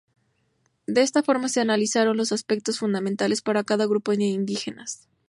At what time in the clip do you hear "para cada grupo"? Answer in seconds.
3.43-4.13